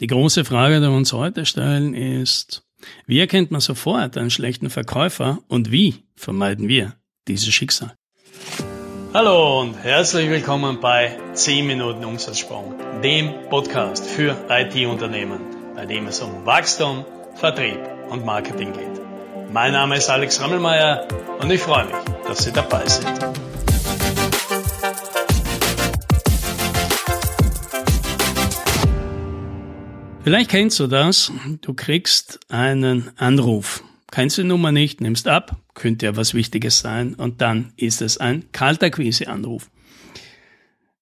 Die 0.00 0.08
große 0.08 0.44
Frage, 0.44 0.76
die 0.76 0.82
wir 0.82 0.90
uns 0.90 1.14
heute 1.14 1.46
stellen, 1.46 1.94
ist, 1.94 2.62
wie 3.06 3.18
erkennt 3.18 3.50
man 3.50 3.62
sofort 3.62 4.18
einen 4.18 4.28
schlechten 4.28 4.68
Verkäufer 4.68 5.38
und 5.48 5.72
wie 5.72 6.04
vermeiden 6.16 6.68
wir 6.68 6.92
dieses 7.26 7.54
Schicksal? 7.54 7.94
Hallo 9.14 9.62
und 9.62 9.74
herzlich 9.82 10.28
willkommen 10.28 10.80
bei 10.82 11.18
10 11.32 11.66
Minuten 11.66 12.04
Umsatzsprung, 12.04 12.74
dem 13.02 13.48
Podcast 13.48 14.04
für 14.04 14.36
IT-Unternehmen, 14.50 15.40
bei 15.74 15.86
dem 15.86 16.08
es 16.08 16.20
um 16.20 16.44
Wachstum, 16.44 17.06
Vertrieb 17.34 17.78
und 18.10 18.22
Marketing 18.22 18.74
geht. 18.74 19.00
Mein 19.50 19.72
Name 19.72 19.96
ist 19.96 20.10
Alex 20.10 20.42
Rammelmeier 20.42 21.08
und 21.40 21.50
ich 21.50 21.62
freue 21.62 21.86
mich, 21.86 21.96
dass 22.26 22.44
Sie 22.44 22.52
dabei 22.52 22.86
sind. 22.86 23.45
Vielleicht 30.26 30.50
kennst 30.50 30.80
du 30.80 30.88
das. 30.88 31.30
Du 31.60 31.72
kriegst 31.72 32.40
einen 32.48 33.16
Anruf. 33.16 33.84
Kennst 34.10 34.38
die 34.38 34.42
Nummer 34.42 34.72
nicht, 34.72 35.00
nimmst 35.00 35.28
ab, 35.28 35.62
könnte 35.74 36.06
ja 36.06 36.16
was 36.16 36.34
Wichtiges 36.34 36.80
sein 36.80 37.14
und 37.14 37.40
dann 37.40 37.72
ist 37.76 38.02
es 38.02 38.18
ein 38.18 38.50
kalter 38.50 38.90
Quise-Anruf. 38.90 39.70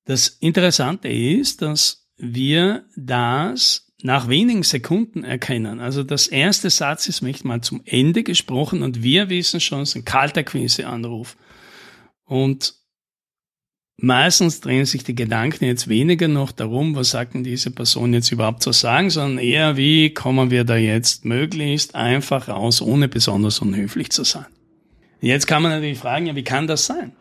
Das 0.05 0.29
Interessante 0.29 1.09
ist, 1.09 1.63
dass 1.63 2.07
wir 2.19 2.85
das 2.97 3.95
nach 4.03 4.29
wenigen 4.29 4.63
Sekunden 4.63 5.25
erkennen. 5.25 5.81
Also 5.81 6.03
das 6.03 6.27
erste 6.27 6.69
Satz 6.69 7.09
ist 7.09 7.23
nicht 7.23 7.47
mal 7.47 7.63
zum 7.63 7.81
Ende 7.87 8.25
gesprochen 8.25 8.83
und 8.83 9.03
wir 9.03 9.31
wissen 9.31 9.59
schon, 9.59 9.81
es 9.81 9.89
ist 9.89 9.97
ein 9.97 10.05
kalter 10.05 10.43
Quise-Anruf. 10.43 11.39
Und 12.27 12.75
Meistens 13.97 14.61
drehen 14.61 14.87
sich 14.87 15.05
die 15.05 15.15
Gedanken 15.15 15.65
jetzt 15.67 15.89
weniger 15.89 16.27
noch 16.27 16.51
darum, 16.51 16.97
was 16.97 17.11
sagt 17.11 17.35
denn 17.35 17.45
diese 17.45 17.71
Person 17.71 18.13
jetzt 18.13 18.33
überhaupt 18.33 18.63
zu 18.63 18.73
sagen, 18.73 19.09
sondern 19.09 19.39
eher, 19.39 19.77
wie 19.77 20.13
kommen 20.13 20.51
wir 20.51 20.65
da 20.65 20.77
jetzt 20.77 21.25
möglichst 21.25 21.95
einfach 21.95 22.49
raus, 22.49 22.83
ohne 22.83 23.09
besonders 23.09 23.61
unhöflich 23.61 24.11
zu 24.11 24.25
sein. 24.25 24.47
Jetzt 25.21 25.47
kann 25.47 25.63
man 25.63 25.71
natürlich 25.71 25.99
fragen, 25.99 26.27
ja, 26.27 26.35
wie 26.35 26.45
kann 26.45 26.67
das 26.67 26.87
sein? 26.87 27.13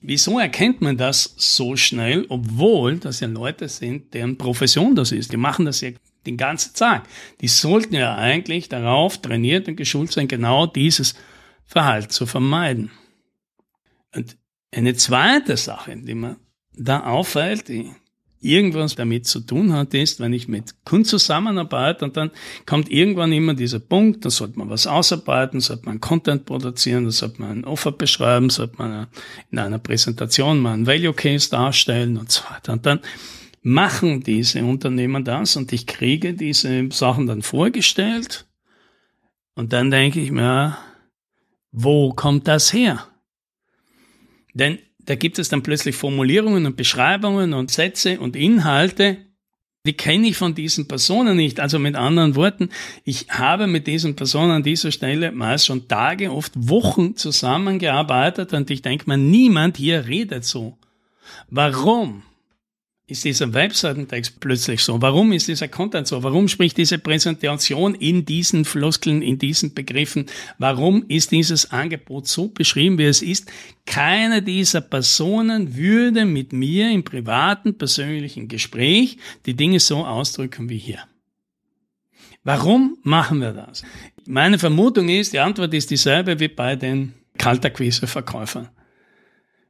Wieso 0.00 0.38
erkennt 0.38 0.80
man 0.80 0.96
das 0.96 1.34
so 1.36 1.76
schnell, 1.76 2.24
obwohl 2.30 2.96
das 2.98 3.20
ja 3.20 3.28
Leute 3.28 3.68
sind, 3.68 4.14
deren 4.14 4.38
Profession 4.38 4.96
das 4.96 5.12
ist? 5.12 5.30
Die 5.30 5.36
machen 5.36 5.66
das 5.66 5.82
ja 5.82 5.90
den 6.26 6.38
ganzen 6.38 6.74
Tag. 6.74 7.06
Die 7.42 7.48
sollten 7.48 7.94
ja 7.94 8.16
eigentlich 8.16 8.70
darauf 8.70 9.20
trainiert 9.20 9.68
und 9.68 9.76
geschult 9.76 10.10
sein, 10.10 10.26
genau 10.26 10.66
dieses 10.66 11.14
Verhalten 11.66 12.08
zu 12.08 12.24
vermeiden. 12.24 12.90
Und 14.14 14.38
eine 14.72 14.94
zweite 14.94 15.56
Sache, 15.56 15.96
die 15.96 16.14
mir 16.14 16.36
da 16.72 17.04
auffällt, 17.04 17.68
die 17.68 17.90
irgendwas 18.40 18.94
damit 18.94 19.26
zu 19.26 19.40
tun 19.40 19.72
hat, 19.72 19.92
ist, 19.92 20.18
wenn 20.18 20.32
ich 20.32 20.48
mit 20.48 20.74
Kunden 20.84 21.04
zusammenarbeite 21.04 22.06
und 22.06 22.16
dann 22.16 22.30
kommt 22.64 22.90
irgendwann 22.90 23.32
immer 23.32 23.54
dieser 23.54 23.80
Punkt, 23.80 24.24
da 24.24 24.30
sollte 24.30 24.58
man 24.58 24.70
was 24.70 24.86
ausarbeiten, 24.86 25.60
sollte 25.60 25.84
man 25.84 26.00
Content 26.00 26.46
produzieren, 26.46 27.04
da 27.04 27.10
sollte 27.10 27.42
man 27.42 27.50
ein 27.50 27.64
Offer 27.64 27.92
beschreiben, 27.92 28.48
sollte 28.48 28.76
man 28.78 29.08
in 29.50 29.58
einer 29.58 29.78
Präsentation 29.78 30.60
mal 30.60 30.72
ein 30.72 30.86
Value 30.86 31.12
Case 31.12 31.50
darstellen 31.50 32.16
und 32.16 32.30
so 32.30 32.42
weiter. 32.50 32.72
Und 32.72 32.86
dann 32.86 33.00
machen 33.62 34.22
diese 34.22 34.64
Unternehmen 34.64 35.22
das 35.24 35.56
und 35.56 35.72
ich 35.72 35.86
kriege 35.86 36.32
diese 36.32 36.88
Sachen 36.90 37.26
dann 37.26 37.42
vorgestellt 37.42 38.46
und 39.54 39.74
dann 39.74 39.90
denke 39.90 40.20
ich 40.20 40.30
mir, 40.30 40.78
wo 41.72 42.14
kommt 42.14 42.48
das 42.48 42.72
her? 42.72 43.06
Denn 44.54 44.78
da 44.98 45.14
gibt 45.14 45.38
es 45.38 45.48
dann 45.48 45.62
plötzlich 45.62 45.96
Formulierungen 45.96 46.66
und 46.66 46.76
Beschreibungen 46.76 47.52
und 47.52 47.70
Sätze 47.70 48.20
und 48.20 48.36
Inhalte, 48.36 49.18
die 49.86 49.94
kenne 49.94 50.28
ich 50.28 50.36
von 50.36 50.54
diesen 50.54 50.88
Personen 50.88 51.36
nicht. 51.36 51.58
Also 51.58 51.78
mit 51.78 51.96
anderen 51.96 52.36
Worten, 52.36 52.68
ich 53.04 53.26
habe 53.30 53.66
mit 53.66 53.86
diesen 53.86 54.14
Personen 54.14 54.50
an 54.50 54.62
dieser 54.62 54.92
Stelle 54.92 55.32
meist 55.32 55.66
schon 55.66 55.88
Tage, 55.88 56.32
oft 56.32 56.52
Wochen 56.54 57.16
zusammengearbeitet 57.16 58.52
und 58.52 58.70
ich 58.70 58.82
denke 58.82 59.08
mir, 59.08 59.16
niemand 59.16 59.78
hier 59.78 60.06
redet 60.06 60.44
so. 60.44 60.76
Warum? 61.48 62.22
Ist 63.10 63.24
dieser 63.24 63.52
Webseitentext 63.52 64.40
plötzlich 64.40 64.82
so? 64.82 65.02
Warum 65.02 65.32
ist 65.32 65.48
dieser 65.48 65.68
Content 65.68 66.06
so? 66.06 66.22
Warum 66.22 66.48
spricht 66.48 66.76
diese 66.76 66.98
Präsentation 66.98 67.94
in 67.94 68.24
diesen 68.24 68.64
Floskeln, 68.64 69.22
in 69.22 69.38
diesen 69.38 69.74
Begriffen? 69.74 70.26
Warum 70.58 71.04
ist 71.08 71.32
dieses 71.32 71.70
Angebot 71.70 72.28
so 72.28 72.48
beschrieben, 72.48 72.98
wie 72.98 73.04
es 73.04 73.22
ist? 73.22 73.50
Keine 73.86 74.42
dieser 74.42 74.80
Personen 74.80 75.76
würde 75.76 76.24
mit 76.24 76.52
mir 76.52 76.90
im 76.90 77.02
privaten, 77.02 77.76
persönlichen 77.76 78.48
Gespräch 78.48 79.18
die 79.46 79.54
Dinge 79.54 79.80
so 79.80 80.04
ausdrücken 80.04 80.68
wie 80.68 80.78
hier. 80.78 81.00
Warum 82.44 82.96
machen 83.02 83.40
wir 83.40 83.52
das? 83.52 83.82
Meine 84.26 84.58
Vermutung 84.58 85.08
ist, 85.08 85.32
die 85.32 85.40
Antwort 85.40 85.74
ist 85.74 85.90
dieselbe 85.90 86.38
wie 86.40 86.48
bei 86.48 86.76
den 86.76 87.14
Kalterquise-Verkäufern. 87.38 88.68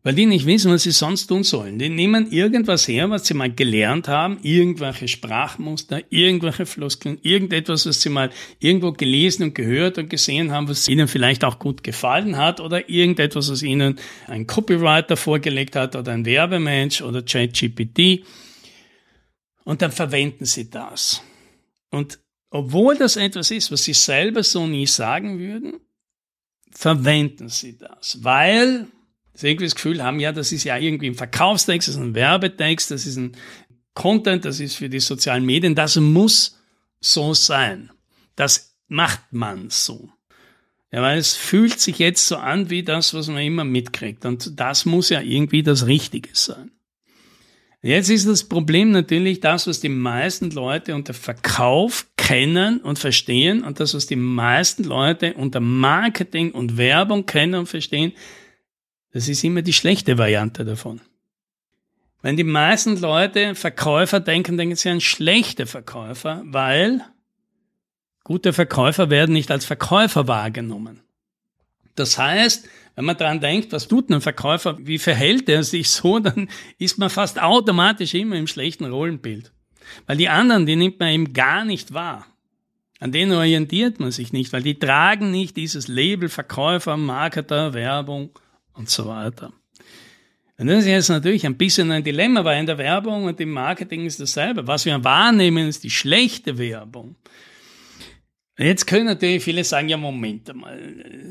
Weil 0.02 0.14
die 0.14 0.24
nicht 0.24 0.46
wissen, 0.46 0.72
was 0.72 0.84
sie 0.84 0.92
sonst 0.92 1.26
tun 1.26 1.42
sollen. 1.42 1.78
Die 1.78 1.90
nehmen 1.90 2.32
irgendwas 2.32 2.88
her, 2.88 3.10
was 3.10 3.26
sie 3.26 3.34
mal 3.34 3.52
gelernt 3.52 4.08
haben, 4.08 4.38
irgendwelche 4.42 5.08
Sprachmuster, 5.08 6.02
irgendwelche 6.08 6.64
Floskeln, 6.64 7.18
irgendetwas, 7.20 7.84
was 7.84 8.00
sie 8.00 8.08
mal 8.08 8.30
irgendwo 8.60 8.92
gelesen 8.92 9.42
und 9.42 9.54
gehört 9.54 9.98
und 9.98 10.08
gesehen 10.08 10.52
haben, 10.52 10.68
was 10.68 10.88
ihnen 10.88 11.06
vielleicht 11.06 11.44
auch 11.44 11.58
gut 11.58 11.84
gefallen 11.84 12.38
hat 12.38 12.60
oder 12.60 12.88
irgendetwas, 12.88 13.50
was 13.50 13.62
ihnen 13.62 13.98
ein 14.26 14.46
Copywriter 14.46 15.18
vorgelegt 15.18 15.76
hat 15.76 15.94
oder 15.94 16.12
ein 16.12 16.24
Werbemensch 16.24 17.02
oder 17.02 17.20
ChatGPT. 17.20 18.24
Und 19.64 19.82
dann 19.82 19.92
verwenden 19.92 20.46
sie 20.46 20.70
das. 20.70 21.22
Und 21.90 22.18
obwohl 22.48 22.96
das 22.96 23.16
etwas 23.16 23.50
ist, 23.50 23.70
was 23.70 23.84
sie 23.84 23.92
selber 23.92 24.42
so 24.42 24.66
nie 24.66 24.86
sagen 24.86 25.38
würden, 25.38 25.74
verwenden 26.70 27.50
sie 27.50 27.76
das, 27.76 28.18
weil 28.22 28.86
sie 29.40 29.48
irgendwie 29.48 29.66
das 29.66 29.74
Gefühl 29.74 30.02
haben, 30.02 30.20
ja, 30.20 30.32
das 30.32 30.52
ist 30.52 30.64
ja 30.64 30.76
irgendwie 30.76 31.08
ein 31.08 31.14
Verkaufstext, 31.14 31.88
das 31.88 31.96
ist 31.96 32.00
ein 32.00 32.14
Werbetext, 32.14 32.90
das 32.90 33.06
ist 33.06 33.16
ein 33.16 33.32
Content, 33.94 34.44
das 34.44 34.60
ist 34.60 34.76
für 34.76 34.88
die 34.88 35.00
sozialen 35.00 35.44
Medien, 35.44 35.74
das 35.74 35.96
muss 35.96 36.58
so 37.00 37.34
sein. 37.34 37.90
Das 38.36 38.76
macht 38.88 39.20
man 39.32 39.70
so. 39.70 40.10
Ja, 40.92 41.02
weil 41.02 41.18
es 41.18 41.36
fühlt 41.36 41.78
sich 41.78 41.98
jetzt 41.98 42.26
so 42.26 42.36
an 42.36 42.70
wie 42.70 42.82
das, 42.82 43.14
was 43.14 43.28
man 43.28 43.42
immer 43.42 43.64
mitkriegt. 43.64 44.24
Und 44.24 44.58
das 44.58 44.84
muss 44.84 45.08
ja 45.08 45.20
irgendwie 45.20 45.62
das 45.62 45.86
Richtige 45.86 46.30
sein. 46.32 46.72
Jetzt 47.82 48.10
ist 48.10 48.28
das 48.28 48.44
Problem 48.44 48.90
natürlich 48.90 49.40
das, 49.40 49.66
was 49.66 49.80
die 49.80 49.88
meisten 49.88 50.50
Leute 50.50 50.94
unter 50.94 51.14
Verkauf 51.14 52.06
kennen 52.16 52.80
und 52.80 52.98
verstehen 52.98 53.62
und 53.62 53.80
das, 53.80 53.94
was 53.94 54.06
die 54.06 54.16
meisten 54.16 54.84
Leute 54.84 55.32
unter 55.34 55.60
Marketing 55.60 56.50
und 56.50 56.76
Werbung 56.76 57.24
kennen 57.24 57.54
und 57.54 57.66
verstehen, 57.66 58.12
das 59.12 59.28
ist 59.28 59.44
immer 59.44 59.62
die 59.62 59.72
schlechte 59.72 60.19
Variante 60.19 60.65
davon. 60.65 61.00
Wenn 62.22 62.37
die 62.37 62.44
meisten 62.44 63.00
Leute 63.00 63.54
Verkäufer 63.54 64.21
denken, 64.21 64.59
denken 64.59 64.76
sie 64.76 64.91
an 64.91 65.00
schlechte 65.00 65.66
Verkäufer, 65.66 66.43
weil 66.44 67.03
gute 68.25 68.53
Verkäufer 68.53 69.10
werden 69.10 69.32
nicht 69.32 69.50
als 69.50 69.65
Verkäufer 69.65 70.28
wahrgenommen. 70.28 71.00
Das 71.94 72.19
heißt, 72.19 72.69
wenn 72.94 73.04
man 73.04 73.16
daran 73.16 73.41
denkt, 73.41 73.72
was 73.72 73.88
tut 73.88 74.10
ein 74.10 74.21
Verkäufer, 74.21 74.76
wie 74.81 74.98
verhält 74.98 75.48
er 75.48 75.65
sich 75.65 75.91
so, 75.91 76.19
dann 76.21 76.48
ist 76.78 76.98
man 76.98 77.10
fast 77.10 77.41
automatisch 77.41 78.15
immer 78.15 78.37
im 78.37 78.47
schlechten 78.47 78.84
Rollenbild. 78.84 79.53
Weil 80.06 80.19
die 80.19 80.28
anderen, 80.28 80.66
die 80.66 80.77
nimmt 80.77 81.00
man 81.00 81.09
eben 81.09 81.32
gar 81.32 81.65
nicht 81.65 81.94
wahr. 81.94 82.27
An 83.00 83.12
denen 83.12 83.32
orientiert 83.32 83.98
man 83.98 84.10
sich 84.10 84.32
nicht, 84.32 84.53
weil 84.53 84.62
die 84.62 84.78
tragen 84.78 85.31
nicht 85.31 85.56
dieses 85.56 85.88
Label 85.88 86.28
Verkäufer, 86.28 86.98
Marketer, 86.98 87.72
Werbung 87.72 88.31
und 88.80 88.88
so 88.88 89.06
weiter. 89.06 89.52
Und 90.58 90.66
das 90.66 90.80
ist 90.80 90.86
jetzt 90.86 91.08
natürlich 91.08 91.46
ein 91.46 91.56
bisschen 91.56 91.91
ein 91.92 92.02
Dilemma, 92.02 92.44
weil 92.44 92.60
in 92.60 92.66
der 92.66 92.78
Werbung 92.78 93.24
und 93.24 93.41
im 93.41 93.50
Marketing 93.50 94.06
ist 94.06 94.20
dasselbe. 94.20 94.66
Was 94.66 94.84
wir 94.84 95.02
wahrnehmen, 95.04 95.68
ist 95.68 95.84
die 95.84 95.91
schlechte 95.91 96.58
Werbung. 96.58 97.16
Jetzt 98.58 98.86
können 98.86 99.06
natürlich 99.06 99.42
viele 99.42 99.64
sagen, 99.64 99.88
ja, 99.88 99.97
Moment 99.97 100.54
mal, 100.54 100.78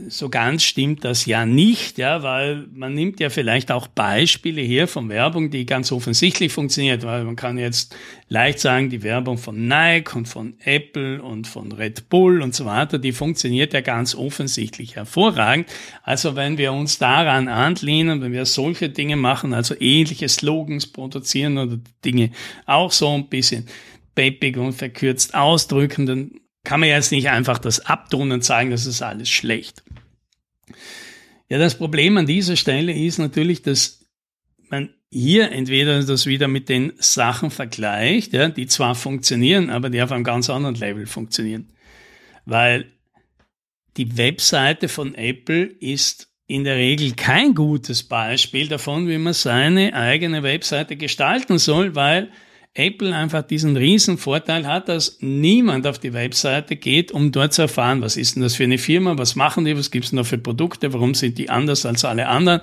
so 0.08 0.30
ganz 0.30 0.64
stimmt 0.64 1.06
das 1.06 1.28
ja 1.28 1.46
nicht, 1.46 2.00
ja, 2.00 2.24
weil 2.24 2.66
man 2.74 2.96
nimmt 2.96 3.20
ja 3.20 3.30
vielleicht 3.30 3.72
auch 3.72 3.88
Beispiele 3.88 4.62
her 4.62 4.88
von 4.88 5.10
Werbung, 5.10 5.52
die 5.52 5.68
ganz 5.68 5.92
offensichtlich 5.92 6.52
funktioniert, 6.52 7.04
weil 7.04 7.24
man 7.26 7.36
kann 7.36 7.60
jetzt 7.60 7.96
leicht 8.30 8.60
sagen, 8.60 8.90
die 8.90 9.04
Werbung 9.04 9.38
von 9.38 9.68
Nike 9.68 10.16
und 10.16 10.28
von 10.28 10.56
Apple 10.64 11.22
und 11.22 11.46
von 11.46 11.72
Red 11.72 12.10
Bull 12.10 12.42
und 12.42 12.56
so 12.56 12.66
weiter, 12.66 12.98
die 12.98 13.12
funktioniert 13.12 13.74
ja 13.74 13.82
ganz 13.82 14.16
offensichtlich 14.16 14.96
hervorragend. 14.96 15.70
Also 16.02 16.36
wenn 16.36 16.58
wir 16.58 16.74
uns 16.74 16.98
daran 16.98 17.48
anlehnen, 17.48 18.22
wenn 18.22 18.34
wir 18.34 18.46
solche 18.46 18.90
Dinge 18.90 19.18
machen, 19.18 19.54
also 19.54 19.76
ähnliche 19.80 20.30
Slogans 20.30 20.88
produzieren 20.88 21.60
oder 21.60 21.78
Dinge 22.04 22.32
auch 22.66 22.92
so 22.92 23.14
ein 23.14 23.30
bisschen 23.30 23.68
peppig 24.16 24.58
und 24.58 24.74
verkürzt 24.74 25.36
ausdrücken, 25.36 26.06
dann 26.08 26.32
kann 26.70 26.82
man 26.82 26.90
jetzt 26.90 27.12
nicht 27.12 27.32
einfach 27.32 27.58
das 27.58 27.88
abtun 27.88 28.32
und 28.32 28.44
sagen, 28.44 28.70
das 28.70 28.86
ist 28.86 29.02
alles 29.02 29.28
schlecht. 29.28 29.82
Ja, 31.50 31.58
das 31.58 31.76
Problem 31.76 32.16
an 32.16 32.28
dieser 32.28 32.56
Stelle 32.56 32.94
ist 32.94 33.18
natürlich, 33.18 33.64
dass 33.64 34.06
man 34.70 34.94
hier 35.10 35.52
entweder 35.52 36.04
das 36.04 36.28
wieder 36.28 36.48
mit 36.48 36.70
den 36.70 36.94
Sachen 37.00 37.50
vergleicht, 37.50 38.34
ja, 38.34 38.50
die 38.50 38.68
zwar 38.68 38.94
funktionieren, 38.94 39.72
aber 39.72 39.90
die 39.90 40.00
auf 40.00 40.12
einem 40.12 40.24
ganz 40.24 40.48
anderen 40.48 40.76
Level 40.76 41.08
funktionieren. 41.08 41.74
Weil 42.46 42.92
die 43.98 44.20
Webseite 44.20 44.90
von 44.90 45.16
Apple 45.16 45.64
ist 45.64 46.30
in 46.46 46.66
der 46.66 46.76
Regel 46.76 47.14
kein 47.16 47.56
gutes 47.56 48.04
Beispiel 48.04 48.68
davon, 48.68 49.08
wie 49.08 49.18
man 49.18 49.34
seine 49.34 49.96
eigene 49.96 50.44
Webseite 50.44 50.98
gestalten 50.98 51.58
soll, 51.58 51.96
weil 51.96 52.30
Apple 52.74 53.16
einfach 53.16 53.42
diesen 53.42 53.76
riesen 53.76 54.18
Vorteil 54.18 54.68
hat, 54.68 54.90
dass 54.90 55.18
niemand 55.22 55.88
auf 55.88 56.00
die 56.00 56.14
Webseite 56.14 56.76
geht, 56.76 57.12
um 57.12 57.32
dort 57.32 57.54
zu 57.54 57.64
erfahren, 57.64 58.02
was 58.02 58.16
ist 58.16 58.36
denn 58.36 58.44
das 58.44 58.56
für 58.56 58.64
eine 58.64 58.78
Firma, 58.78 59.18
was 59.18 59.36
machen 59.36 59.66
die, 59.66 59.76
was 59.76 59.92
gibt 59.92 60.06
es 60.06 60.12
da 60.12 60.24
für 60.24 60.38
Produkte, 60.38 60.94
warum 60.94 61.16
sind 61.16 61.38
die 61.38 61.50
anders 61.50 61.86
als 61.86 62.06
alle 62.06 62.28
anderen. 62.28 62.62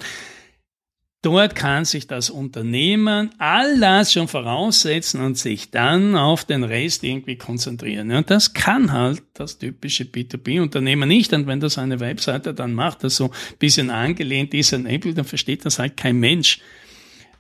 Dort 1.23 1.57
kann 1.57 1.85
sich 1.85 2.07
das 2.07 2.31
Unternehmen 2.31 3.31
all 3.39 3.81
das 3.81 4.13
schon 4.13 4.29
voraussetzen 4.29 5.21
und 5.21 5.37
sich 5.37 5.73
dann 5.73 6.15
auf 6.15 6.45
den 6.45 6.63
Rest 6.63 7.03
irgendwie 7.03 7.37
konzentrieren. 7.37 8.13
Und 8.13 8.31
das 8.31 8.55
kann 8.55 8.93
halt 8.93 9.25
das 9.35 9.59
typische 9.59 10.05
B2B-Unternehmen 10.05 11.09
nicht. 11.09 11.33
Und 11.33 11.49
wenn 11.49 11.59
das 11.59 11.79
eine 11.79 11.99
Webseite 11.99 12.55
dann 12.55 12.75
macht, 12.75 13.03
das 13.03 13.17
so 13.17 13.25
ein 13.25 13.59
bisschen 13.59 13.91
angelehnt 13.91 14.55
ist 14.55 14.73
an 14.73 14.87
Apple, 14.87 15.15
dann 15.15 15.25
versteht 15.25 15.65
das 15.65 15.81
halt 15.81 15.97
kein 15.97 16.17
Mensch, 16.19 16.61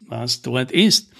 was 0.00 0.42
dort 0.42 0.72
ist. 0.72 1.12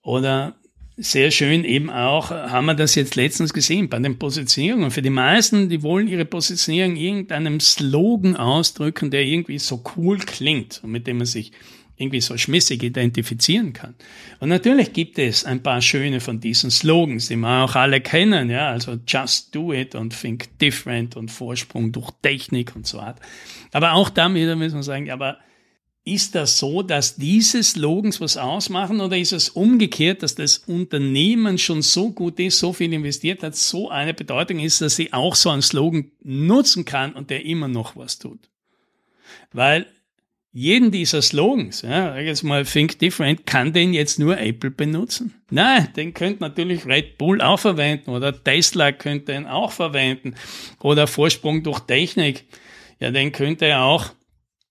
Oder 0.00 0.56
sehr 0.96 1.30
schön 1.30 1.64
eben 1.64 1.90
auch, 1.90 2.30
haben 2.30 2.66
wir 2.66 2.74
das 2.74 2.94
jetzt 2.94 3.16
letztens 3.16 3.52
gesehen 3.52 3.88
bei 3.88 3.98
den 3.98 4.18
Positionierungen. 4.18 4.90
Für 4.90 5.02
die 5.02 5.10
meisten, 5.10 5.68
die 5.68 5.82
wollen 5.82 6.08
ihre 6.08 6.24
Positionierung 6.24 6.96
irgendeinem 6.96 7.60
Slogan 7.60 8.36
ausdrücken, 8.36 9.10
der 9.10 9.22
irgendwie 9.22 9.58
so 9.58 9.82
cool 9.96 10.18
klingt 10.18 10.80
und 10.82 10.90
mit 10.92 11.06
dem 11.06 11.18
man 11.18 11.26
sich 11.26 11.52
irgendwie 11.98 12.20
so 12.20 12.36
schmissig 12.36 12.82
identifizieren 12.82 13.72
kann. 13.72 13.94
Und 14.40 14.50
natürlich 14.50 14.92
gibt 14.92 15.18
es 15.18 15.44
ein 15.44 15.62
paar 15.62 15.80
schöne 15.80 16.20
von 16.20 16.40
diesen 16.40 16.70
Slogans, 16.70 17.28
die 17.28 17.36
wir 17.36 17.64
auch 17.64 17.74
alle 17.74 18.00
kennen, 18.00 18.50
ja, 18.50 18.68
also 18.68 18.98
just 19.06 19.54
do 19.54 19.72
it 19.72 19.94
und 19.94 20.18
think 20.18 20.58
different 20.58 21.16
und 21.16 21.30
Vorsprung 21.30 21.92
durch 21.92 22.10
Technik 22.22 22.76
und 22.76 22.86
so 22.86 22.98
weiter. 22.98 23.20
Aber 23.72 23.94
auch 23.94 24.10
da 24.10 24.28
müssen 24.28 24.60
wir 24.60 24.82
sagen, 24.82 25.10
aber 25.10 25.38
ist 26.06 26.36
das 26.36 26.56
so, 26.56 26.82
dass 26.82 27.16
diese 27.16 27.64
Slogans 27.64 28.20
was 28.20 28.36
ausmachen 28.36 29.00
oder 29.00 29.18
ist 29.18 29.32
es 29.32 29.48
umgekehrt, 29.48 30.22
dass 30.22 30.36
das 30.36 30.58
Unternehmen 30.58 31.58
schon 31.58 31.82
so 31.82 32.12
gut 32.12 32.38
ist, 32.38 32.60
so 32.60 32.72
viel 32.72 32.92
investiert 32.92 33.42
hat, 33.42 33.56
so 33.56 33.90
eine 33.90 34.14
Bedeutung 34.14 34.60
ist, 34.60 34.80
dass 34.80 34.94
sie 34.94 35.12
auch 35.12 35.34
so 35.34 35.50
einen 35.50 35.62
Slogan 35.62 36.12
nutzen 36.22 36.84
kann 36.84 37.12
und 37.12 37.30
der 37.30 37.44
immer 37.44 37.66
noch 37.66 37.96
was 37.96 38.20
tut? 38.20 38.38
Weil 39.52 39.86
jeden 40.52 40.92
dieser 40.92 41.22
Slogans, 41.22 41.82
ja, 41.82 42.16
jetzt 42.16 42.44
mal 42.44 42.64
Think 42.64 43.00
Different, 43.00 43.44
kann 43.44 43.72
den 43.72 43.92
jetzt 43.92 44.20
nur 44.20 44.38
Apple 44.38 44.70
benutzen? 44.70 45.34
Nein, 45.50 45.88
den 45.96 46.14
könnte 46.14 46.40
natürlich 46.40 46.86
Red 46.86 47.18
Bull 47.18 47.42
auch 47.42 47.58
verwenden 47.58 48.10
oder 48.10 48.32
Tesla 48.44 48.92
könnte 48.92 49.32
den 49.32 49.46
auch 49.46 49.72
verwenden 49.72 50.36
oder 50.78 51.08
Vorsprung 51.08 51.64
durch 51.64 51.80
Technik. 51.80 52.44
Ja, 53.00 53.10
den 53.10 53.32
könnte 53.32 53.66
er 53.66 53.82
auch 53.82 54.12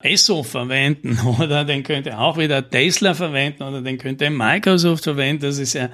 Esso 0.01 0.44
verwenden 0.44 1.19
oder 1.39 1.65
den 1.65 1.83
könnte 1.83 2.18
auch 2.18 2.38
wieder 2.38 2.69
Tesla 2.69 3.13
verwenden 3.13 3.63
oder 3.63 3.81
den 3.81 3.97
könnte 3.97 4.30
Microsoft 4.30 5.03
verwenden. 5.03 5.44
Das 5.44 5.57
ist 5.57 5.74
ja 5.74 5.89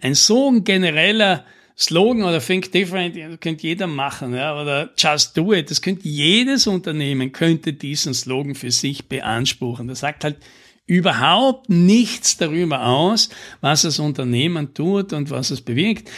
ein 0.00 0.14
so 0.14 0.50
ein 0.50 0.64
genereller 0.64 1.44
Slogan 1.76 2.24
oder 2.24 2.40
Think 2.40 2.72
Different, 2.72 3.16
das 3.16 3.38
könnte 3.38 3.66
jeder 3.66 3.86
machen, 3.86 4.34
ja, 4.34 4.60
oder 4.60 4.90
Just 4.98 5.36
Do 5.36 5.52
It, 5.52 5.70
das 5.70 5.80
könnte 5.80 6.08
jedes 6.08 6.66
Unternehmen, 6.66 7.30
könnte 7.30 7.72
diesen 7.72 8.14
Slogan 8.14 8.56
für 8.56 8.72
sich 8.72 9.06
beanspruchen. 9.06 9.86
Das 9.86 10.00
sagt 10.00 10.24
halt 10.24 10.38
überhaupt 10.86 11.68
nichts 11.68 12.36
darüber 12.36 12.84
aus, 12.84 13.28
was 13.60 13.82
das 13.82 14.00
Unternehmen 14.00 14.74
tut 14.74 15.12
und 15.12 15.30
was 15.30 15.52
es 15.52 15.60
bewirkt. 15.60 16.10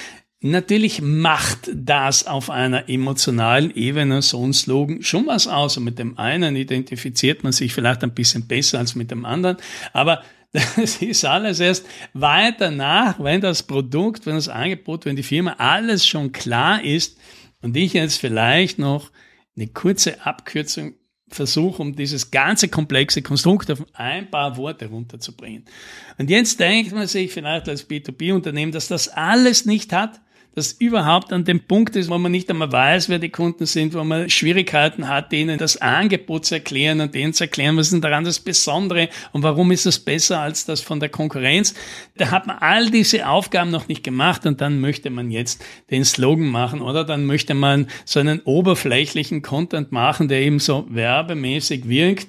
Natürlich 0.42 1.02
macht 1.02 1.70
das 1.74 2.26
auf 2.26 2.48
einer 2.48 2.88
emotionalen 2.88 3.70
Ebene 3.74 4.22
so 4.22 4.42
ein 4.42 4.54
Slogan 4.54 5.02
schon 5.02 5.26
was 5.26 5.46
aus. 5.46 5.76
Und 5.76 5.84
mit 5.84 5.98
dem 5.98 6.18
einen 6.18 6.56
identifiziert 6.56 7.44
man 7.44 7.52
sich 7.52 7.74
vielleicht 7.74 8.02
ein 8.02 8.14
bisschen 8.14 8.46
besser 8.46 8.78
als 8.78 8.94
mit 8.94 9.10
dem 9.10 9.26
anderen. 9.26 9.58
Aber 9.92 10.22
das 10.52 11.02
ist 11.02 11.26
alles 11.26 11.60
erst 11.60 11.86
weiter 12.14 12.70
nach, 12.70 13.22
wenn 13.22 13.42
das 13.42 13.62
Produkt, 13.62 14.24
wenn 14.24 14.34
das 14.34 14.48
Angebot, 14.48 15.04
wenn 15.04 15.16
die 15.16 15.22
Firma 15.22 15.56
alles 15.58 16.06
schon 16.06 16.32
klar 16.32 16.82
ist 16.82 17.18
und 17.60 17.76
ich 17.76 17.92
jetzt 17.92 18.16
vielleicht 18.16 18.78
noch 18.78 19.10
eine 19.56 19.68
kurze 19.68 20.24
Abkürzung 20.24 20.94
versuche, 21.28 21.82
um 21.82 21.94
dieses 21.94 22.30
ganze 22.30 22.68
komplexe 22.68 23.22
Konstrukt 23.22 23.70
auf 23.70 23.84
ein 23.92 24.30
paar 24.30 24.56
Worte 24.56 24.86
runterzubringen. 24.86 25.64
Und 26.18 26.30
jetzt 26.30 26.58
denkt 26.58 26.92
man 26.92 27.06
sich 27.06 27.30
vielleicht 27.30 27.68
als 27.68 27.88
B2B-Unternehmen, 27.88 28.72
dass 28.72 28.88
das 28.88 29.08
alles 29.08 29.66
nicht 29.66 29.92
hat, 29.92 30.20
das 30.54 30.72
überhaupt 30.72 31.32
an 31.32 31.44
dem 31.44 31.60
Punkt 31.60 31.94
ist, 31.94 32.10
wo 32.10 32.18
man 32.18 32.32
nicht 32.32 32.50
einmal 32.50 32.72
weiß, 32.72 33.08
wer 33.08 33.20
die 33.20 33.28
Kunden 33.28 33.66
sind, 33.66 33.94
wo 33.94 34.02
man 34.02 34.28
Schwierigkeiten 34.28 35.08
hat, 35.08 35.30
denen 35.30 35.58
das 35.58 35.76
Angebot 35.76 36.44
zu 36.44 36.56
erklären 36.56 37.00
und 37.00 37.14
denen 37.14 37.32
zu 37.32 37.44
erklären, 37.44 37.76
was 37.76 37.92
ist 37.92 38.02
daran 38.02 38.24
das 38.24 38.40
Besondere 38.40 39.08
und 39.32 39.44
warum 39.44 39.70
ist 39.70 39.86
es 39.86 40.00
besser 40.00 40.40
als 40.40 40.66
das 40.66 40.80
von 40.80 40.98
der 40.98 41.08
Konkurrenz. 41.08 41.74
Da 42.16 42.30
hat 42.32 42.48
man 42.48 42.58
all 42.58 42.90
diese 42.90 43.28
Aufgaben 43.28 43.70
noch 43.70 43.86
nicht 43.86 44.02
gemacht 44.02 44.44
und 44.44 44.60
dann 44.60 44.80
möchte 44.80 45.10
man 45.10 45.30
jetzt 45.30 45.64
den 45.90 46.04
Slogan 46.04 46.48
machen 46.48 46.80
oder 46.80 47.04
dann 47.04 47.26
möchte 47.26 47.54
man 47.54 47.86
so 48.04 48.18
einen 48.18 48.40
oberflächlichen 48.40 49.42
Content 49.42 49.92
machen, 49.92 50.26
der 50.26 50.40
eben 50.40 50.58
so 50.58 50.86
werbemäßig 50.90 51.88
wirkt 51.88 52.26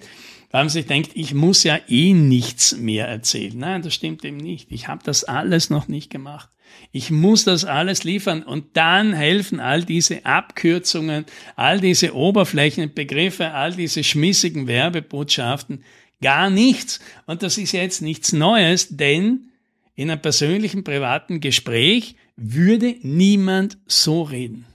weil 0.51 0.63
man 0.63 0.69
sich 0.69 0.85
denkt, 0.85 1.11
ich 1.15 1.33
muss 1.33 1.63
ja 1.63 1.79
eh 1.87 2.13
nichts 2.13 2.75
mehr 2.77 3.07
erzählen. 3.07 3.57
Nein, 3.57 3.81
das 3.81 3.93
stimmt 3.93 4.23
eben 4.25 4.37
nicht. 4.37 4.71
Ich 4.71 4.87
habe 4.87 5.01
das 5.03 5.23
alles 5.23 5.69
noch 5.69 5.87
nicht 5.87 6.09
gemacht. 6.09 6.49
Ich 6.91 7.11
muss 7.11 7.43
das 7.43 7.65
alles 7.65 8.03
liefern 8.03 8.43
und 8.43 8.77
dann 8.77 9.13
helfen 9.13 9.59
all 9.59 9.83
diese 9.83 10.25
Abkürzungen, 10.25 11.25
all 11.55 11.79
diese 11.79 12.15
Oberflächenbegriffe, 12.15 13.51
all 13.51 13.73
diese 13.73 14.03
schmissigen 14.03 14.67
Werbebotschaften 14.67 15.83
gar 16.21 16.49
nichts. 16.49 16.99
Und 17.25 17.43
das 17.43 17.57
ist 17.57 17.71
jetzt 17.71 18.01
nichts 18.01 18.31
Neues, 18.33 18.89
denn 18.89 19.51
in 19.95 20.09
einem 20.09 20.21
persönlichen, 20.21 20.83
privaten 20.83 21.39
Gespräch 21.41 22.15
würde 22.35 22.95
niemand 23.01 23.77
so 23.85 24.23
reden. 24.23 24.65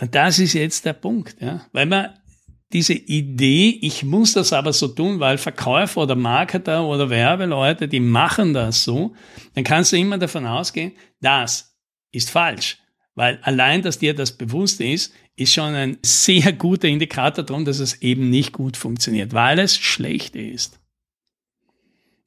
Und 0.00 0.14
das 0.14 0.38
ist 0.38 0.54
jetzt 0.54 0.84
der 0.84 0.94
Punkt, 0.94 1.36
ja. 1.40 1.64
Weil 1.72 1.86
man 1.86 2.10
diese 2.72 2.94
Idee, 2.94 3.78
ich 3.82 4.04
muss 4.04 4.32
das 4.32 4.52
aber 4.52 4.72
so 4.72 4.88
tun, 4.88 5.20
weil 5.20 5.38
Verkäufer 5.38 6.02
oder 6.02 6.14
Marketer 6.14 6.86
oder 6.86 7.10
Werbeleute, 7.10 7.88
die 7.88 8.00
machen 8.00 8.54
das 8.54 8.84
so, 8.84 9.14
dann 9.54 9.64
kannst 9.64 9.92
du 9.92 9.96
immer 9.96 10.18
davon 10.18 10.46
ausgehen, 10.46 10.92
das 11.20 11.76
ist 12.12 12.30
falsch. 12.30 12.78
Weil 13.14 13.38
allein, 13.42 13.82
dass 13.82 13.98
dir 13.98 14.14
das 14.14 14.32
bewusst 14.32 14.80
ist, 14.80 15.12
ist 15.36 15.52
schon 15.52 15.74
ein 15.74 15.98
sehr 16.02 16.52
guter 16.52 16.88
Indikator 16.88 17.44
darum, 17.44 17.64
dass 17.64 17.78
es 17.78 18.00
eben 18.00 18.30
nicht 18.30 18.52
gut 18.52 18.76
funktioniert, 18.76 19.34
weil 19.34 19.58
es 19.58 19.76
schlecht 19.76 20.34
ist. 20.34 20.78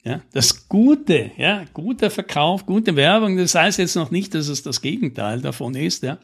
Ja, 0.03 0.21
das 0.33 0.69
Gute, 0.69 1.31
ja, 1.35 1.65
guter 1.73 2.11
Verkauf, 2.11 2.67
gute 2.67 2.95
Werbung, 2.95 3.37
das 3.37 3.55
heißt 3.55 3.79
jetzt 3.79 3.95
noch 3.95 4.11
nicht, 4.11 4.35
dass 4.35 4.49
es 4.49 4.61
das 4.61 4.81
Gegenteil 4.81 5.41
davon 5.41 5.73
ist, 5.73 6.03
ja. 6.03 6.19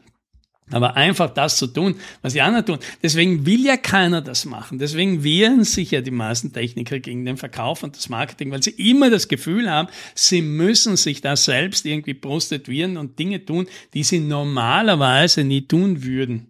Aber 0.72 0.96
einfach 0.96 1.30
das 1.30 1.56
zu 1.56 1.66
tun, 1.66 1.96
was 2.22 2.32
die 2.32 2.40
anderen 2.40 2.66
tun. 2.66 2.78
Deswegen 3.02 3.46
will 3.46 3.64
ja 3.64 3.76
keiner 3.76 4.20
das 4.20 4.44
machen. 4.44 4.78
Deswegen 4.78 5.22
wehren 5.22 5.64
sich 5.64 5.90
ja 5.90 6.00
die 6.00 6.10
meisten 6.10 6.52
Techniker 6.52 6.98
gegen 6.98 7.24
den 7.24 7.36
Verkauf 7.36 7.82
und 7.82 7.96
das 7.96 8.08
Marketing, 8.08 8.50
weil 8.50 8.62
sie 8.62 8.70
immer 8.70 9.10
das 9.10 9.28
Gefühl 9.28 9.70
haben, 9.70 9.88
sie 10.14 10.42
müssen 10.42 10.96
sich 10.96 11.20
da 11.20 11.36
selbst 11.36 11.86
irgendwie 11.86 12.14
prostituieren 12.14 12.96
und 12.96 13.18
Dinge 13.18 13.44
tun, 13.44 13.66
die 13.94 14.02
sie 14.02 14.18
normalerweise 14.18 15.44
nie 15.44 15.62
tun 15.62 16.02
würden. 16.02 16.48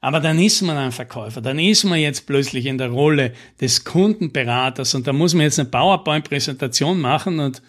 Aber 0.00 0.20
dann 0.20 0.38
ist 0.38 0.62
man 0.62 0.78
ein 0.78 0.92
Verkäufer, 0.92 1.42
dann 1.42 1.58
ist 1.58 1.84
man 1.84 1.98
jetzt 1.98 2.26
plötzlich 2.26 2.64
in 2.64 2.78
der 2.78 2.88
Rolle 2.88 3.34
des 3.60 3.84
Kundenberaters 3.84 4.94
und 4.94 5.06
da 5.06 5.12
muss 5.12 5.34
man 5.34 5.42
jetzt 5.42 5.58
eine 5.58 5.68
PowerPoint-Präsentation 5.68 6.98
machen 6.98 7.38
und 7.38 7.60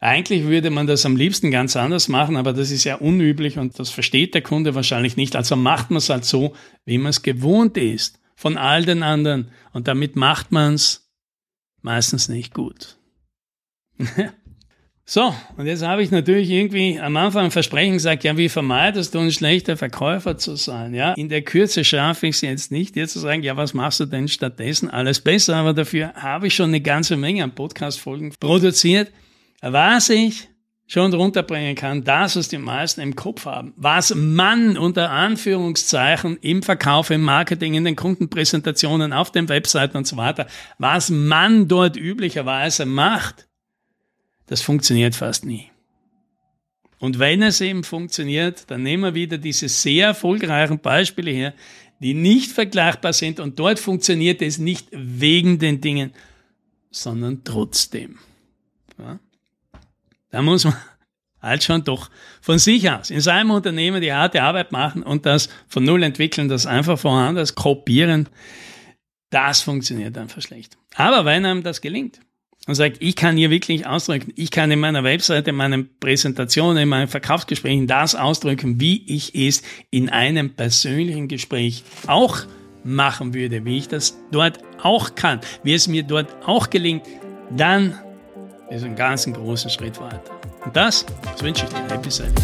eigentlich 0.00 0.44
würde 0.44 0.70
man 0.70 0.86
das 0.86 1.04
am 1.04 1.14
liebsten 1.14 1.50
ganz 1.50 1.76
anders 1.76 2.08
machen, 2.08 2.38
aber 2.38 2.54
das 2.54 2.70
ist 2.70 2.84
ja 2.84 2.96
unüblich 2.96 3.58
und 3.58 3.78
das 3.78 3.90
versteht 3.90 4.34
der 4.34 4.40
Kunde 4.40 4.74
wahrscheinlich 4.74 5.16
nicht. 5.16 5.36
Also 5.36 5.56
macht 5.56 5.90
man 5.90 5.98
es 5.98 6.08
halt 6.08 6.24
so, 6.24 6.54
wie 6.86 6.96
man 6.96 7.10
es 7.10 7.22
gewohnt 7.22 7.76
ist 7.76 8.18
von 8.34 8.56
all 8.56 8.86
den 8.86 9.02
anderen. 9.02 9.50
Und 9.74 9.88
damit 9.88 10.16
macht 10.16 10.52
man 10.52 10.74
es 10.74 11.10
meistens 11.82 12.30
nicht 12.30 12.54
gut. 12.54 12.96
so, 15.04 15.34
und 15.58 15.66
jetzt 15.66 15.82
habe 15.82 16.02
ich 16.02 16.10
natürlich 16.10 16.48
irgendwie 16.48 16.98
am 16.98 17.18
Anfang 17.18 17.46
ein 17.46 17.50
Versprechen 17.50 17.92
gesagt, 17.92 18.24
ja, 18.24 18.38
wie 18.38 18.48
vermeidest 18.48 19.14
du 19.14 19.18
ein 19.18 19.30
schlechter 19.30 19.76
Verkäufer 19.76 20.38
zu 20.38 20.56
sein? 20.56 20.94
Ja, 20.94 21.12
in 21.12 21.28
der 21.28 21.42
Kürze 21.42 21.84
schaffe 21.84 22.26
ich 22.26 22.36
es 22.36 22.40
jetzt 22.40 22.72
nicht, 22.72 22.96
dir 22.96 23.06
zu 23.06 23.18
sagen, 23.18 23.42
ja, 23.42 23.58
was 23.58 23.74
machst 23.74 24.00
du 24.00 24.06
denn 24.06 24.28
stattdessen 24.28 24.88
alles 24.88 25.20
besser? 25.20 25.56
Aber 25.56 25.74
dafür 25.74 26.14
habe 26.14 26.46
ich 26.46 26.54
schon 26.54 26.70
eine 26.70 26.80
ganze 26.80 27.18
Menge 27.18 27.44
an 27.44 27.54
Podcast-Folgen 27.54 28.32
produziert 28.40 29.12
was 29.60 30.08
ich 30.08 30.48
schon 30.90 31.14
runterbringen 31.14 31.76
kann, 31.76 32.02
das, 32.02 32.34
was 32.34 32.48
die 32.48 32.58
meisten 32.58 33.00
im 33.00 33.14
Kopf 33.14 33.46
haben. 33.46 33.72
Was 33.76 34.12
man 34.12 34.76
unter 34.76 35.10
Anführungszeichen 35.10 36.36
im 36.38 36.64
Verkauf, 36.64 37.10
im 37.10 37.22
Marketing, 37.22 37.74
in 37.74 37.84
den 37.84 37.94
Kundenpräsentationen, 37.94 39.12
auf 39.12 39.30
den 39.30 39.48
Webseiten 39.48 39.96
und 39.96 40.08
so 40.08 40.16
weiter, 40.16 40.48
was 40.78 41.08
man 41.10 41.68
dort 41.68 41.96
üblicherweise 41.96 42.86
macht, 42.86 43.46
das 44.46 44.62
funktioniert 44.62 45.14
fast 45.14 45.44
nie. 45.44 45.70
Und 46.98 47.20
wenn 47.20 47.42
es 47.42 47.60
eben 47.60 47.84
funktioniert, 47.84 48.68
dann 48.68 48.82
nehmen 48.82 49.04
wir 49.04 49.14
wieder 49.14 49.38
diese 49.38 49.68
sehr 49.68 50.08
erfolgreichen 50.08 50.80
Beispiele 50.80 51.30
her, 51.30 51.54
die 52.00 52.14
nicht 52.14 52.50
vergleichbar 52.50 53.12
sind 53.12 53.38
und 53.38 53.60
dort 53.60 53.78
funktioniert 53.78 54.42
es 54.42 54.58
nicht 54.58 54.88
wegen 54.90 55.60
den 55.60 55.80
Dingen, 55.80 56.12
sondern 56.90 57.44
trotzdem. 57.44 58.18
Ja? 58.98 59.20
Da 60.30 60.42
muss 60.42 60.64
man 60.64 60.76
halt 61.42 61.64
schon 61.64 61.84
doch 61.84 62.10
von 62.40 62.58
sich 62.58 62.90
aus 62.90 63.10
in 63.10 63.20
seinem 63.20 63.50
Unternehmen 63.50 64.00
die 64.00 64.12
harte 64.12 64.42
Arbeit 64.42 64.72
machen 64.72 65.02
und 65.02 65.26
das 65.26 65.48
von 65.68 65.84
Null 65.84 66.02
entwickeln, 66.02 66.48
das 66.48 66.66
einfach 66.66 67.02
woanders 67.04 67.54
kopieren. 67.54 68.28
Das 69.30 69.62
funktioniert 69.62 70.18
einfach 70.18 70.42
schlecht. 70.42 70.76
Aber 70.96 71.24
wenn 71.24 71.46
einem 71.46 71.62
das 71.62 71.80
gelingt 71.80 72.20
und 72.66 72.74
sagt, 72.74 72.98
ich 73.00 73.16
kann 73.16 73.36
hier 73.36 73.50
wirklich 73.50 73.86
ausdrücken, 73.86 74.32
ich 74.36 74.50
kann 74.50 74.70
in 74.70 74.80
meiner 74.80 75.04
Webseite, 75.04 75.50
in 75.50 75.56
meinen 75.56 75.98
Präsentationen, 75.98 76.82
in 76.82 76.88
meinen 76.88 77.08
Verkaufsgesprächen 77.08 77.86
das 77.86 78.14
ausdrücken, 78.14 78.80
wie 78.80 79.04
ich 79.06 79.34
es 79.34 79.62
in 79.90 80.10
einem 80.10 80.54
persönlichen 80.54 81.28
Gespräch 81.28 81.84
auch 82.06 82.40
machen 82.82 83.34
würde, 83.34 83.64
wie 83.64 83.78
ich 83.78 83.88
das 83.88 84.18
dort 84.30 84.58
auch 84.82 85.14
kann, 85.14 85.40
wie 85.62 85.74
es 85.74 85.86
mir 85.86 86.02
dort 86.02 86.28
auch 86.46 86.70
gelingt, 86.70 87.06
dann 87.50 87.98
ist 88.70 88.84
ein 88.84 88.96
ganz 88.96 89.26
großen 89.26 89.70
Schritt 89.70 90.00
weiter. 90.00 90.20
Und 90.64 90.74
das, 90.74 91.04
das 91.32 91.42
wünsche 91.42 91.64
ich 91.64 91.70
dir. 91.70 91.94
Happy 91.94 92.10
Selling. 92.10 92.34